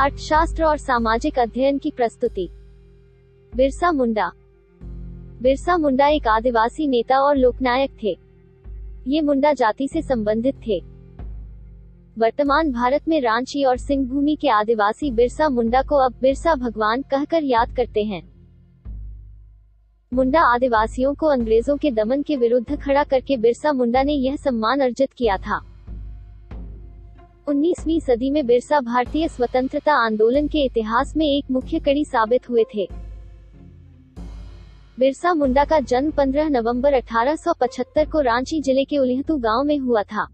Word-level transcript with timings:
अर्थशास्त्र 0.00 0.64
और 0.64 0.76
सामाजिक 0.76 1.38
अध्ययन 1.38 1.78
की 1.78 1.90
प्रस्तुति। 1.90 2.48
बिरसा 3.56 3.92
मुंडा। 3.92 4.32
बिरसा 5.42 5.76
मुंडा 5.76 6.08
एक 6.08 6.28
आदिवासी 6.28 6.86
नेता 6.86 7.18
और 7.18 7.36
लोकनायक 7.36 7.90
थे। 8.02 8.18
ये 9.06 9.20
मुंडा 9.20 9.52
जाति 9.52 9.88
से 9.88 10.02
संबंधित 10.02 10.54
थे। 10.54 10.84
वर्तमान 12.18 12.72
भारत 12.72 13.08
में 13.08 13.20
रांची 13.20 13.64
और 13.64 13.76
सिंहभूमि 13.76 14.36
के 14.40 14.48
आदिवासी 14.48 15.10
बिरसा 15.10 15.48
मुंडा 15.48 15.82
को 15.82 15.96
अब 15.96 16.14
बिरसा 16.22 16.54
भगवान 16.54 17.02
कहकर 17.02 17.42
याद 17.42 17.76
करते 17.76 18.04
हैं। 18.04 18.22
मुंडा 20.12 20.40
आदिवासियों 20.40 21.14
को 21.14 21.26
अंग्रेज़ों 21.26 21.76
के 21.76 21.90
दमन 21.90 22.22
के 22.22 22.36
विरुद्ध 22.36 22.80
खड़ा 22.80 23.04
करके 23.04 23.36
बिरसा 23.36 23.72
मुंडा 23.72 24.02
ने 24.02 24.12
यह 24.12 24.36
सम्मान 24.36 24.80
अर्जित 24.80 25.12
किया 25.12 25.36
था। 25.36 25.75
19वीं 27.48 28.00
सदी 28.00 28.30
में 28.30 28.46
बिरसा 28.46 28.80
भारतीय 28.80 29.28
स्वतंत्रता 29.28 29.94
आंदोलन 29.94 30.46
के 30.48 30.64
इतिहास 30.64 31.16
में 31.16 31.26
एक 31.26 31.44
मुख्य 31.50 31.78
कड़ी 31.78 32.04
साबित 32.04 32.48
हुए 32.50 32.64
थे। 32.74 32.88
बिरसा 34.98 35.34
मुंडा 35.34 35.64
का 35.64 35.80
जन्म 35.80 36.10
15 36.10 36.48
नवंबर 36.48 36.92
1875 36.92 38.10
को 38.10 38.20
रांची 38.20 38.60
ज़िले 38.60 38.84
के 38.84 38.98
उलिहतू 38.98 39.36
गाँव 39.36 39.64
में 39.64 39.78
हुआ 39.78 40.02
था। 40.02 40.26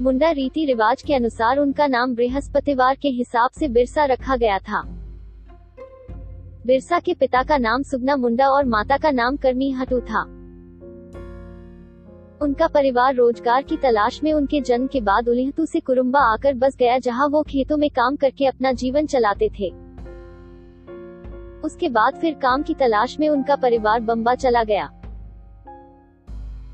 मुंडा 0.00 0.30
रीति 0.30 0.64
रिवाज 0.64 1.02
के 1.02 1.14
अनुसार 1.14 1.58
उनका 1.58 1.86
नाम 1.86 2.14
बृहस्पतिवार 2.14 2.94
के 2.94 3.08
हिसाब 3.08 3.50
से 3.50 3.68
बिरसा 3.68 4.04
रखा 4.04 4.36
गया 4.36 4.58
था। 4.58 4.82
बिरसा 6.66 6.98
के 6.98 7.14
पिता 7.14 7.42
का 7.42 7.58
नाम 7.58 7.82
सुगना 7.82 8.16
मुंडा 8.16 8.48
और 8.48 8.64
माता 8.64 8.96
का 8.96 9.10
नाम 9.10 9.36
करमी 9.36 9.70
हटू 9.70 10.00
था। 10.00 10.35
उनका 12.42 12.66
परिवार 12.66 13.14
रोज़गार 13.14 13.62
की 13.62 13.76
तलाश 13.76 14.22
में 14.22 14.32
उनके 14.32 14.60
जन्म 14.60 14.86
के 14.86 15.00
बाद 15.00 15.28
उलिहतू 15.28 15.64
से 15.66 15.80
कुरुम्बा 15.80 16.20
आकर 16.22 16.54
बस 16.54 16.76
गया 16.76 16.98
जहाँ 16.98 17.28
वो 17.28 17.42
खेतों 17.42 17.76
में 17.76 17.88
काम 17.90 18.16
करके 18.16 18.46
अपना 18.46 18.72
जीवन 18.72 19.06
चलाते 19.06 19.48
थे। 19.50 19.68
उसके 21.64 21.88
बाद 21.88 22.14
फिर 22.14 22.34
काम 22.34 22.62
की 22.62 22.74
तलाश 22.74 23.18
में 23.20 23.28
उनका 23.28 23.56
परिवार 23.56 24.00
बम्बा 24.00 24.34
चला 24.34 24.64
गया। 24.64 24.88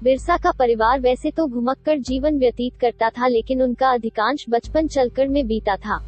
बिरसा 0.02 0.36
का 0.36 0.50
परिवार 0.50 1.00
वैसे 1.00 1.30
तो 1.30 1.46
घुमक्कर 1.46 1.98
जीवन 2.00 2.38
व्यतीत 2.38 2.76
करता 2.80 3.10
था 3.10 3.26
लेकिन 3.26 3.62
उनका 3.62 3.90
अधिकांश 3.90 4.44
बचपन 4.48 4.86
चलकर 4.86 5.28
में 5.28 5.46
बीता 5.46 5.76
था। 5.76 5.98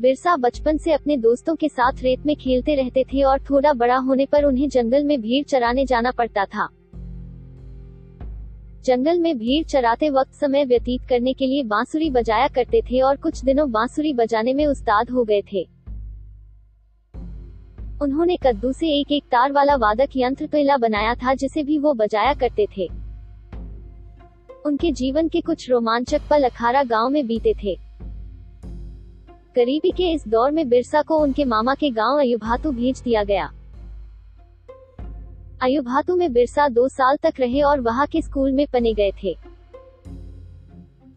बिरसा 0.00 0.36
बचपन 0.38 0.76
से 0.76 0.92
अपने 0.92 1.16
दोस्तों 1.18 1.54
के 1.54 1.68
साथ 1.68 2.02
रेत 2.02 2.26
में 2.26 2.34
खेलते 2.36 2.74
रहते 2.74 3.04
थे 3.04 3.22
और 3.22 3.40
थोड़ा 3.40 3.72
बड़ा 3.74 3.96
होने 3.98 4.26
पर 4.26 4.44
उन्हें 4.44 4.68
जंगल 4.68 5.04
में 5.04 5.20
भीड़ 5.20 5.44
चराने 5.44 5.86
जाना 5.86 6.10
पड़ता 6.10 6.44
था। 6.44 6.68
जंगल 8.84 9.18
में 9.18 9.38
भीड़ 9.38 9.64
चराते 9.64 10.10
वक्त 10.10 10.32
समय 10.32 10.64
व्यतीत 10.64 11.00
करने 11.08 11.32
के 11.32 11.46
लिए 11.46 11.62
बांसुरी 11.62 12.10
बजाया 12.10 12.48
करते 12.48 12.80
थे 12.80 13.00
और 13.00 13.16
कुछ 13.16 13.44
दिनों 13.44 13.70
बांसुरी 13.70 14.12
बजाने 14.12 14.54
में 14.54 14.66
उस्ताद 14.66 15.10
हो 15.10 15.24
गए 15.24 15.42
थे। 15.52 15.68
उन्होंने 18.02 18.36
कद्दू 18.36 18.72
से 18.72 18.88
एक 19.00 19.12
एक 19.12 19.24
तार 19.24 19.52
वाला 19.52 19.76
वादक 19.76 20.08
यंत्र 20.16 20.46
पेला 20.46 20.76
बनाया 20.76 21.14
था 21.14 21.34
जिसे 21.34 21.62
भी 21.62 21.78
वो 21.78 21.94
बजाया 21.94 22.34
करते 22.34 22.66
थे। 22.76 22.88
उनके 24.66 24.92
जीवन 24.92 25.28
के 25.28 25.40
कुछ 25.40 25.70
रोमांचक 25.70 26.20
पल 26.30 26.42
अखारा 26.42 26.82
गाँव 26.82 27.08
में 27.08 27.26
बीते 27.26 27.54
थे। 27.64 27.76
गरीबी 29.56 29.90
के 29.90 30.12
इस 30.12 30.28
दौर 30.28 30.50
में 30.50 30.68
बिरसा 30.68 31.02
को 31.02 31.18
उनके 31.18 31.44
मामा 31.44 31.74
के 31.74 31.90
गाँव 31.90 32.18
अयुभातु 32.18 32.70
भेज 32.70 33.00
दिया 33.00 33.24
गया। 33.24 33.50
अयुभातु 35.60 36.14
में 36.16 36.32
बिरसा 36.32 36.68
दो 36.68 36.86
साल 36.88 37.16
तक 37.22 37.40
रहे 37.40 37.60
और 37.60 37.80
वहाँ 37.80 38.06
के 38.06 38.20
स्कूल 38.22 38.52
में 38.52 38.66
पने 38.66 38.92
गए 38.94 39.10
थे। 39.22 39.34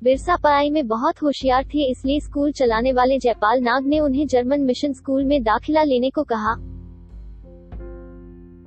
बिरसा 0.02 0.36
पढ़ाई 0.36 0.70
में 0.70 0.88
बहुत 0.88 1.22
होशियार 1.22 1.64
थे, 1.66 1.84
इसलिए 1.84 2.20
स्कूल 2.20 2.52
चलाने 2.52 2.92
वाले 2.94 3.20
जयपाल 3.20 3.62
नाग 3.62 3.86
ने 3.86 4.00
उन्हें 4.00 4.26
जर्मन 4.28 4.62
मिशन 4.62 4.94
स्कूल 4.94 5.24
में 5.24 5.44
दाखिला 5.44 5.84
लेने 5.84 6.10
को 6.10 6.24
कहा। 6.24 6.52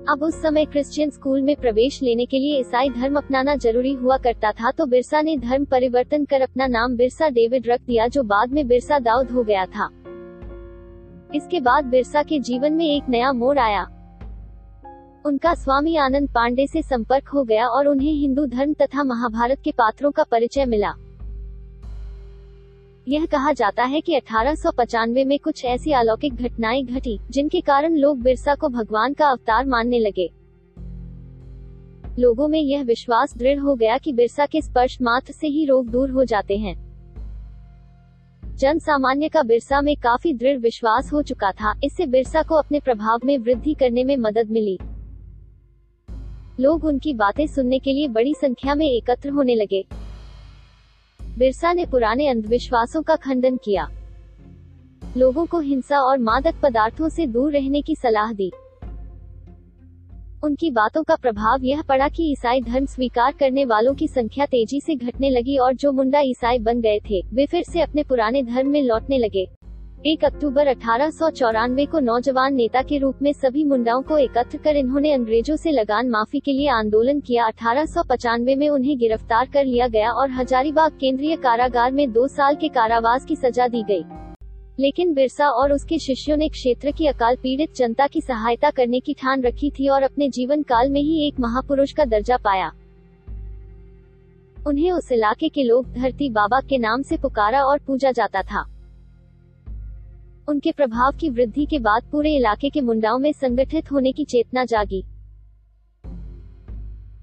अब 0.09 0.23
उस 0.23 0.41
समय 0.43 0.65
क्रिश्चियन 0.65 1.11
स्कूल 1.11 1.43
में 1.43 1.55
प्रवेश 1.57 2.01
लेने 2.03 2.27
के 2.27 2.39
लिए 2.39 2.61
ईसाई 2.61 2.91
धर्म 2.91 3.17
अपनाना 3.17 3.57
ज़रूरी 3.57 3.93
हुआ 3.93 4.17
करता 4.19 4.53
था 4.53 4.71
तो 4.71 4.87
बिरसा 4.87 5.21
ने 5.21 5.37
धर्म 5.37 5.65
परिवर्तन 5.65 6.25
कर 6.25 6.41
अपना 6.41 6.67
नाम 6.67 6.97
बिरसा 6.97 7.29
डेविड 7.29 7.67
रख 7.69 7.81
दिया, 7.81 8.07
जो 8.09 8.23
बाद 8.23 8.53
में 8.53 8.67
बिरसा 8.69 8.99
दाऊद 8.99 9.31
हो 9.31 9.43
गया 9.43 9.67
था। 9.67 9.91
इसके 11.35 11.61
बाद 11.61 11.85
बिरसा 11.85 12.23
के 12.23 12.39
जीवन 12.41 12.73
में 12.73 12.87
एक 12.87 13.09
नया 13.09 13.33
मोड़ 13.33 13.59
आया। 13.59 13.87
उनका 15.27 15.55
स्वामी 15.55 15.97
आनंद 15.97 16.29
पांडे 16.29 16.67
से 16.67 16.83
संपर्क 16.83 17.29
हो 17.29 17.43
गया 17.45 17.67
और 17.67 17.87
उन्हें 17.89 18.13
हिंदू 18.13 18.47
धर्म 18.47 18.73
तथा 18.73 19.03
महाभारत 19.03 19.61
के 19.65 19.73
पात्रों 19.73 20.11
का 20.11 20.23
परिचय 20.23 20.65
मिला। 20.65 20.95
यह 23.09 23.27
कहा 23.27 23.53
जाता 23.53 23.85
है 23.85 24.01
कि 24.01 24.15
अठारह 24.15 24.55
में 25.25 25.39
कुछ 25.39 25.65
ऐसी 25.65 25.93
अलौकिक 25.93 26.35
घटनाएँ 26.35 26.85
घटी, 26.85 27.21
जिनके 27.31 27.61
कारण 27.61 27.97
लोग 27.97 28.23
बिरसा 28.23 28.55
को 28.55 28.69
भगवान 28.69 29.13
का 29.13 29.29
अवतार 29.29 29.67
मानने 29.67 29.99
लगे। 29.99 30.31
लोगों 32.19 32.49
में 32.49 32.61
यह 32.61 32.83
विश्वास 32.83 33.37
दृढ़ 33.37 33.59
हो 33.59 33.75
गया 33.75 33.99
कि 33.99 34.13
बिरसा 34.13 34.47
के 34.47 34.63
स्पर्श 34.63 34.99
मात्र 35.03 35.33
से 35.33 35.47
ही 35.47 35.67
रोग 35.67 35.89
दूर 35.89 36.11
हो 36.11 36.25
जाते 36.25 36.57
हैं। 36.57 36.77
जन 38.57 38.79
सामान्य 38.79 39.29
का 39.29 39.43
बिरसा 39.43 39.81
में 39.81 39.97
काफ़ी 39.97 40.35
दृढ़ 40.35 40.59
विश्वास 40.59 41.13
हो 41.13 41.23
चुका 41.23 41.53
था, 41.53 41.81
इससे 41.85 42.07
बिरसा 42.07 42.43
को 42.43 42.55
अपने 42.55 42.81
प्रभाव 42.81 43.21
में 43.25 43.39
वृद्धि 43.39 43.75
करने 43.75 44.05
में 44.05 44.17
मदद 44.17 44.51
मिली। 44.51 44.79
लोग 46.61 46.85
उनकी 46.85 47.15
बातें 47.15 47.47
सुनने 47.47 47.79
के 47.79 47.93
लिए 47.93 48.09
बड़ी 48.09 48.35
संख्या 48.35 48.75
में 48.75 48.87
एकत्र 48.87 49.29
होने 49.29 49.55
लगे। 49.55 49.85
बिरसा 51.39 51.73
ने 51.73 51.87
पुराने 51.87 52.29
अंधविश्वासों 52.29 53.03
का 53.03 53.17
खंडन 53.17 53.57
किया। 53.57 53.89
लोगों 55.17 55.47
को 55.47 55.61
हिंसा 55.61 55.99
और 55.99 56.19
मादक 56.19 56.55
पदार्थों 56.63 57.09
से 57.09 57.27
दूर 57.27 57.53
रहने 57.53 57.83
की 57.83 57.95
सलाह 57.95 58.33
दी। 58.33 58.53
उनकी 60.45 60.71
बातों 60.71 61.03
का 61.03 61.17
प्रभाव 61.17 61.65
यह 61.65 61.83
पड़ा 61.83 62.09
कि 62.09 62.33
ईसाई 62.33 62.61
धर्म 62.61 62.87
स्वीकार 62.87 63.33
करने 63.33 63.65
वालों 63.65 63.95
की 63.95 64.09
संख्या 64.09 64.47
तेज़ी 64.47 64.81
से 64.81 64.95
घटने 64.95 65.31
लगी 65.31 65.57
और 65.57 65.75
जो 65.75 65.93
मुंडा 65.93 66.21
ईसाई 66.21 66.59
बन 66.59 66.81
गए 66.81 66.99
थे, 67.11 67.23
वे 67.35 67.47
फिर 67.47 67.63
से 67.63 67.81
अपने 67.81 68.03
पुराने 68.03 68.43
धर्म 68.43 68.69
में 68.69 68.83
लौटने 68.83 69.19
लगे। 69.19 69.49
एक 70.07 70.25
अक्टूबर 70.25 70.67
अठारह 70.67 71.11
सौ 71.11 71.29
चौरानवे 71.31 71.85
को 71.87 71.99
नौजवान 71.99 72.55
नेता 72.55 72.83
के 72.83 72.99
रूप 72.99 73.23
में 73.23 73.33
सभी 73.33 73.63
मुंडाओं 73.65 74.03
को 74.03 74.19
एकत्र 74.19 74.59
कर 74.59 74.77
इन्होंने 74.77 75.13
अंग्रेज़ों 75.13 75.57
से 75.57 75.71
लगान 75.71 76.11
माफ़ी 76.11 76.41
के 76.41 76.53
लिए 76.53 76.69
आंदोलन 76.69 77.21
किया। 77.21 77.47
अठारह 77.47 78.45
में 78.57 78.69
उन्हें 78.69 78.99
गिरफ़्तार 78.99 79.49
कर 79.53 79.65
लिया 79.65 79.89
गया 79.89 80.11
और 80.11 80.31
हजारीबाग 80.31 80.93
केंद्रीय 80.93 81.37
कारागार 81.37 81.93
में 81.93 82.13
दो 82.13 82.27
साल 82.29 82.57
के 82.57 82.69
कारावास 82.69 83.25
की 83.25 83.37
सजा 83.37 83.67
दी 83.69 83.83
गई। 83.83 84.05
लेकिन 84.79 85.15
बिरसा 85.15 85.49
और 85.49 85.73
उसके 85.73 85.99
शिष्यों 85.99 86.37
ने 86.37 86.49
क्षेत्र 86.49 86.91
की 86.91 87.07
अकाल 87.07 87.37
पीड़ित 87.37 87.75
जनता 87.77 88.07
की 88.07 88.21
सहायता 88.21 88.71
करने 88.71 89.01
की 89.01 89.15
ठान 89.15 89.43
रखी 89.43 89.71
थी 89.71 89.89
और 89.89 90.03
अपने 90.03 90.29
जीवन 90.29 90.63
काल 90.63 90.91
में 90.91 91.01
ही 91.01 91.27
एक 91.27 91.41
महापुरुष 91.41 91.93
का 91.93 92.05
दर्जा 92.05 92.37
पाया। 92.37 92.71
उन्हें 94.67 94.91
उस 94.93 95.13
इलाके 95.13 95.49
के 95.49 95.63
लोग 95.63 95.93
धरती 95.93 96.31
बाबा 96.31 96.61
के 96.61 96.79
नाम 96.79 97.03
से 97.03 97.17
पुकारा 97.17 97.65
और 97.65 97.79
पूजा 97.79 98.13
जाता 98.13 98.43
था। 98.43 98.65
उनके 100.49 100.73
प्रभाव 100.73 101.13
की 101.13 101.29
वृद्धि 101.31 101.67
के 101.67 101.79
बाद 101.79 102.03
पूरे 102.13 102.35
इलाके 102.37 102.71
के 102.71 102.81
मुंडाओं 102.81 103.19
में 103.19 103.33
संगठित 103.33 103.93
होने 103.93 104.13
की 104.13 104.25
चेतना 104.25 104.65
जागी। 104.65 105.05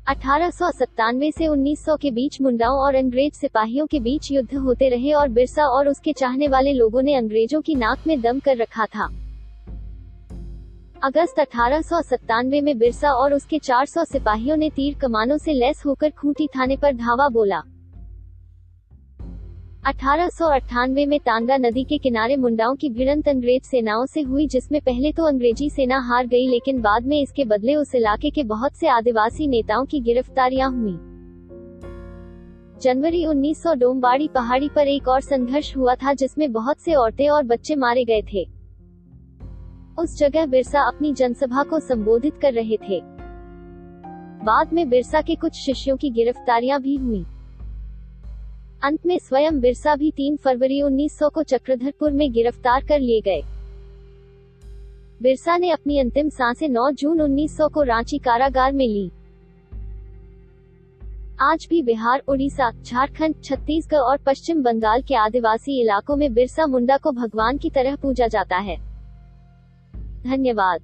अठारह 0.08 0.50
से 0.50 1.48
1900 1.48 1.98
के 1.98 2.12
बीच 2.12 2.42
मुंडाओं 2.42 2.80
और 2.80 2.96
अंग्रेज़ 2.96 3.34
सिपाहियों 3.34 3.86
के 3.86 4.00
बीच 4.00 4.32
युद्ध 4.32 4.54
होते 4.56 4.90
रहे 4.90 5.12
और 5.12 5.30
बिरसा 5.30 5.66
और 5.66 5.88
उसके 5.88 6.14
चाहने 6.14 6.48
वाले 6.48 6.74
लोगों 6.74 7.02
ने 7.02 7.16
अंग्रेज़ों 7.16 7.62
की 7.62 7.76
नाक 7.76 8.08
में 8.08 8.22
दम 8.22 8.40
कर 8.40 8.58
रखा 8.58 8.86
था। 8.86 9.10
अगस्त 11.04 11.40
अठारह 11.40 11.82
सौ 11.82 12.02
सत्तानवे 12.02 12.62
में 12.62 12.78
बिरसा 12.78 13.12
और 13.12 13.34
उसके 13.34 13.60
400 13.60 14.04
सिपाहियों 14.06 14.58
ने 14.58 14.70
तीर 14.70 14.94
कमानों 14.94 15.38
से 15.38 15.54
लैस 15.54 15.84
होकर 15.86 16.10
खूंटी 16.10 16.48
थाने 16.48 16.78
पर 16.78 16.94
धावा 16.94 17.30
बोला। 17.30 17.62
अठारह 19.86 20.30
सौ 20.30 20.46
अट्ठानवे 20.46 21.06
में 21.06 21.20
तांगा 21.20 21.58
नदी 21.58 21.84
के 21.84 21.98
किनारे 21.98 22.36
मुंडाओं 22.36 22.76
की 22.76 22.90
भिड़ंत 22.90 23.28
अंग्रेज़ 23.28 23.64
सेनाओं 23.64 24.06
से 24.06 24.22
हुई, 24.22 24.48
जिसमें 24.48 24.82
पहले 24.82 25.12
तो 25.12 25.24
अंग्रेज़ी 25.24 25.70
सेना 25.70 26.00
हार 26.00 26.28
गई, 26.28 26.48
लेकिन 26.48 26.82
बाद 26.82 27.06
में 27.06 27.22
इसके 27.22 27.46
बदले 27.46 27.76
उस 27.76 27.96
इलाके 27.96 28.30
के 28.30 28.44
बहुत 28.44 28.76
से 28.76 28.88
आदिवासी 28.88 29.48
नेताओं 29.48 29.86
की 29.86 30.00
गिरफ्तारियाँ 30.00 30.72
हुई। 30.72 30.94
जनवरी 32.82 33.26
1900 33.26 33.74
डोमबाड़ी 33.74 34.28
पहाड़ी 34.28 34.70
पर 34.70 34.88
एक 34.88 35.08
और 35.08 35.22
संघर्ष 35.22 35.78
हुआ 35.78 35.96
था, 35.96 36.14
जिसमें 36.14 36.52
बहुत 36.52 36.78
से 36.78 36.94
औरतें 36.94 37.30
और 37.30 37.44
बच्चे 37.44 37.76
मारे 37.76 38.06
गए 38.06 38.22
थे। 38.22 38.48
उस 40.00 40.18
जगह 40.18 40.46
बिरसा 40.46 40.82
अपनी 40.82 41.14
जनसभा 41.14 41.64
को 41.64 41.80
संबोधित 41.80 42.38
कर 42.42 42.54
रहे 42.54 42.78
थे। 42.78 43.02
बाद 44.46 44.74
में 44.74 44.90
बिरसा 44.90 45.22
के 45.22 45.36
कुछ 45.36 45.54
शिष्यों 45.54 45.98
की 45.98 46.10
गिरफ्तारियाँ 46.10 46.82
भी 46.82 46.96
हुई। 46.96 47.26
अंत 48.84 49.06
में 49.06 49.20
स्वयं 49.20 49.60
बिरसा 49.60 49.96
भी 49.96 50.12
3 50.12 50.38
फरवरी 50.38 50.82
1900 50.82 51.30
को 51.30 51.44
चक्रधरपुर 51.44 52.12
में 52.12 52.32
गिरफ़्तार 52.32 52.84
कर 52.84 53.00
लिए 53.00 53.22
गए। 53.22 53.42
बिरसा 55.22 55.58
ने 55.58 55.70
अपनी 55.70 56.00
अंतिम 56.00 56.30
साँसें 56.30 56.70
9 56.70 56.92
जून 56.92 57.22
1900 57.22 57.70
को 57.70 57.82
रांची 57.82 58.18
कारागार 58.18 58.72
में 58.72 58.88
ली। 58.88 59.12
आज 61.42 61.68
भी 61.70 61.82
बिहार 61.82 62.24
उड़ीसा 62.28 62.72
झारखंड, 62.72 63.36
छत्तीसगढ़ 63.44 63.98
और 63.98 64.18
पश्चिम 64.18 64.64
बंगाल 64.64 65.02
के 65.02 65.16
आदिवासी 65.16 65.82
इलाकों 65.82 66.16
में 66.16 66.34
बिरसा 66.34 66.66
मुंडा 66.66 66.98
को 66.98 67.12
भगवान 67.12 67.58
की 67.58 67.70
तरह 67.70 67.96
पूजा 67.96 68.28
जाता 68.28 68.58
है। 68.58 68.78
धन्यवाद। 70.24 70.82